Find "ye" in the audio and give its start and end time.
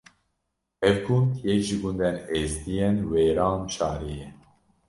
4.19-4.27